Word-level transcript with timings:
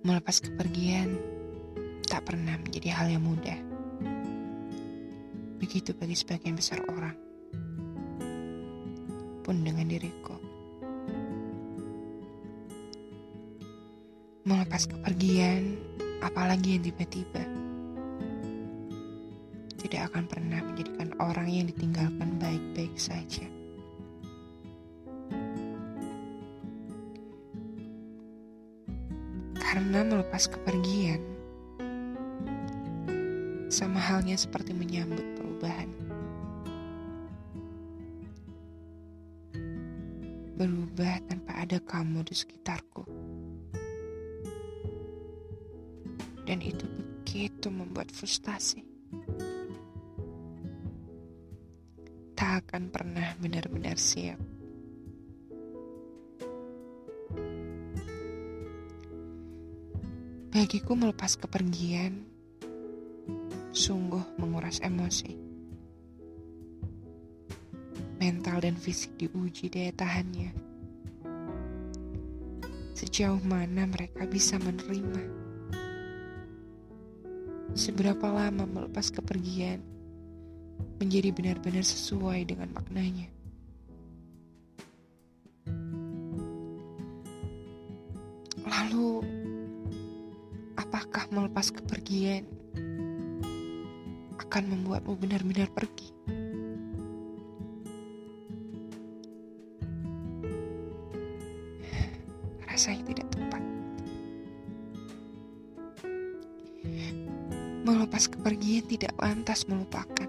Melepas 0.00 0.40
kepergian 0.40 1.20
tak 2.08 2.32
pernah 2.32 2.56
menjadi 2.56 2.88
hal 2.96 3.12
yang 3.12 3.20
mudah. 3.20 3.60
Begitu 5.60 5.92
bagi 5.92 6.16
sebagian 6.16 6.56
besar 6.56 6.80
orang. 6.88 7.12
Pun 9.44 9.60
dengan 9.60 9.84
diriku. 9.84 10.40
Melepas 14.48 14.88
kepergian, 14.88 15.76
apalagi 16.24 16.80
yang 16.80 16.84
tiba-tiba, 16.88 17.44
tidak 19.84 20.08
akan 20.08 20.24
pernah 20.24 20.64
menjadikan 20.64 21.12
orang 21.20 21.48
yang 21.52 21.68
ditinggalkan 21.68 22.40
baik-baik 22.40 22.96
saja. 22.96 23.59
Karena 29.70 30.02
melepas 30.02 30.50
kepergian, 30.50 31.22
sama 33.70 34.02
halnya 34.02 34.34
seperti 34.34 34.74
menyambut 34.74 35.22
perubahan. 35.38 35.86
Berubah 40.58 41.22
tanpa 41.30 41.62
ada 41.62 41.78
kamu 41.78 42.26
di 42.26 42.34
sekitarku. 42.34 43.06
Dan 46.50 46.58
itu 46.66 46.90
begitu 46.90 47.70
membuat 47.70 48.10
frustasi. 48.10 48.82
Tak 52.34 52.66
akan 52.66 52.90
pernah 52.90 53.38
benar-benar 53.38 53.94
siap. 53.94 54.49
Bagiku 60.60 60.92
melepas 60.92 61.40
kepergian 61.40 62.20
sungguh 63.72 64.36
menguras 64.36 64.76
emosi. 64.84 65.32
Mental 68.20 68.60
dan 68.60 68.76
fisik 68.76 69.16
diuji 69.16 69.72
daya 69.72 69.88
tahannya. 69.96 70.52
Sejauh 72.92 73.40
mana 73.40 73.88
mereka 73.88 74.28
bisa 74.28 74.60
menerima? 74.60 75.24
Seberapa 77.72 78.28
lama 78.28 78.68
melepas 78.68 79.08
kepergian 79.08 79.80
menjadi 81.00 81.32
benar-benar 81.32 81.88
sesuai 81.88 82.44
dengan 82.44 82.68
maknanya? 82.76 83.32
Lalu, 88.68 89.24
apakah 91.00 91.32
melepas 91.32 91.72
kepergian 91.72 92.44
akan 94.36 94.64
membuatmu 94.68 95.16
benar-benar 95.16 95.72
pergi? 95.72 96.12
Rasanya 102.68 103.00
tidak 103.08 103.26
tepat. 103.32 103.62
Melepas 107.80 108.28
kepergian 108.28 108.84
tidak 108.84 109.16
lantas 109.16 109.64
melupakan. 109.72 110.28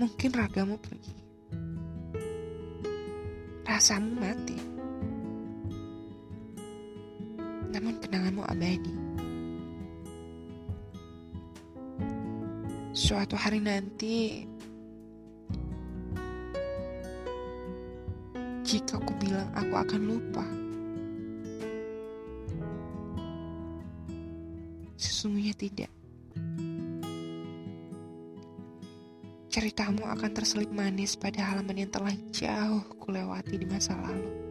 Mungkin 0.00 0.30
ragamu 0.32 0.80
pergi. 0.80 1.12
Rasamu 3.68 4.08
mati 4.16 4.73
kenanganmu 8.34 8.42
abadi. 8.50 8.94
Suatu 12.94 13.34
hari 13.34 13.58
nanti, 13.58 14.46
jika 18.62 18.98
aku 18.98 19.12
bilang 19.18 19.50
aku 19.54 19.74
akan 19.74 20.00
lupa, 20.02 20.46
sesungguhnya 24.98 25.54
tidak. 25.58 25.90
Ceritamu 29.54 30.02
akan 30.02 30.30
terselip 30.34 30.70
manis 30.74 31.14
pada 31.14 31.38
halaman 31.38 31.86
yang 31.86 31.90
telah 31.94 32.14
jauh 32.34 32.82
kulewati 32.98 33.54
di 33.54 33.66
masa 33.70 33.94
lalu 33.94 34.43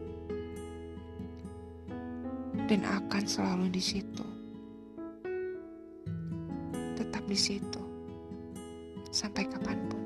dan 2.64 2.84
akan 2.84 3.24
selalu 3.28 3.66
di 3.72 3.82
situ. 3.82 4.26
Tetap 6.96 7.24
di 7.28 7.36
situ 7.36 7.82
sampai 9.12 9.44
kapan 9.46 9.78
pun. 9.88 10.03